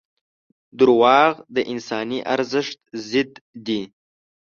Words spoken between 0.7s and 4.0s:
•دروغ د انساني ارزښت ضد دي.